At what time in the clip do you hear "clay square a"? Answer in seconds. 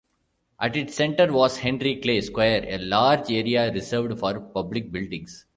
1.97-2.79